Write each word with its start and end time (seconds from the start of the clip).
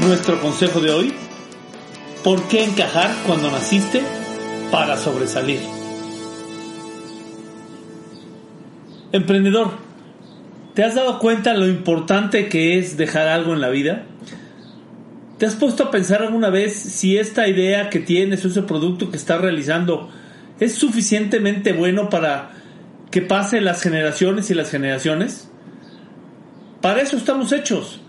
Nuestro 0.00 0.40
consejo 0.40 0.80
de 0.80 0.92
hoy, 0.92 1.12
¿por 2.22 2.46
qué 2.46 2.62
encajar 2.62 3.10
cuando 3.26 3.50
naciste 3.50 4.00
para 4.70 4.96
sobresalir? 4.96 5.58
Emprendedor, 9.10 9.72
¿te 10.74 10.84
has 10.84 10.94
dado 10.94 11.18
cuenta 11.18 11.52
lo 11.54 11.66
importante 11.66 12.48
que 12.48 12.78
es 12.78 12.96
dejar 12.96 13.26
algo 13.26 13.54
en 13.54 13.60
la 13.60 13.70
vida? 13.70 14.04
¿Te 15.36 15.46
has 15.46 15.56
puesto 15.56 15.84
a 15.84 15.90
pensar 15.90 16.22
alguna 16.22 16.48
vez 16.48 16.74
si 16.76 17.18
esta 17.18 17.48
idea 17.48 17.90
que 17.90 17.98
tienes 17.98 18.44
o 18.44 18.48
ese 18.48 18.62
producto 18.62 19.10
que 19.10 19.16
estás 19.16 19.40
realizando 19.40 20.10
es 20.60 20.76
suficientemente 20.76 21.72
bueno 21.72 22.08
para 22.08 22.52
que 23.10 23.20
pase 23.20 23.60
las 23.60 23.82
generaciones 23.82 24.48
y 24.50 24.54
las 24.54 24.70
generaciones? 24.70 25.50
Para 26.80 27.02
eso 27.02 27.16
estamos 27.16 27.50
hechos 27.50 28.00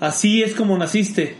Así 0.00 0.42
es 0.42 0.54
como 0.54 0.78
naciste, 0.78 1.36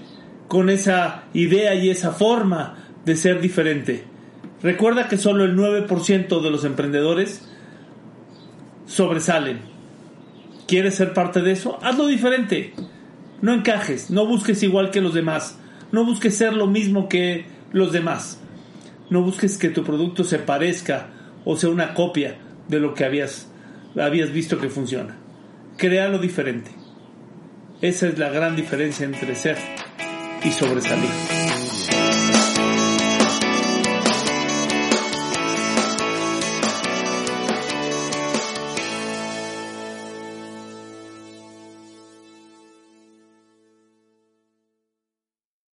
con 0.49 0.71
esa 0.71 1.25
idea 1.35 1.75
y 1.75 1.91
esa 1.91 2.13
forma 2.13 2.77
de 3.05 3.17
ser 3.17 3.41
diferente. 3.41 4.05
Recuerda 4.63 5.09
que 5.09 5.17
solo 5.17 5.45
el 5.45 5.57
9% 5.57 6.43
de 6.43 6.51
los 6.51 6.65
emprendedores 6.65 7.49
sobresalen. 8.87 9.61
¿Quieres 10.67 10.97
ser 10.97 11.15
parte 11.15 11.41
de 11.41 11.53
eso? 11.53 11.79
Hazlo 11.83 12.07
diferente. 12.07 12.75
No 13.41 13.55
encajes, 13.55 14.11
no 14.11 14.27
busques 14.27 14.63
igual 14.65 14.91
que 14.91 15.01
los 15.01 15.15
demás, 15.15 15.59
no 15.93 16.05
busques 16.05 16.37
ser 16.37 16.55
lo 16.55 16.67
mismo 16.67 17.09
que 17.09 17.47
los 17.73 17.93
demás. 17.93 18.41
No 19.11 19.23
busques 19.23 19.57
que 19.57 19.71
tu 19.71 19.85
producto 19.85 20.25
se 20.25 20.39
parezca 20.39 21.11
o 21.45 21.57
sea 21.57 21.71
una 21.71 21.95
copia 21.95 22.37
de 22.69 22.81
lo 22.81 22.95
que 22.95 23.05
habías, 23.05 23.49
habías 23.99 24.33
visto 24.33 24.59
que 24.59 24.69
funciona. 24.69 25.17
Créalo 25.77 26.19
diferente. 26.19 26.73
Esa 27.81 28.09
es 28.09 28.19
la 28.19 28.29
gran 28.29 28.57
diferencia 28.57 29.07
entre 29.07 29.37
ser 29.37 29.57
y 30.43 30.51
sobresalir. 30.51 31.48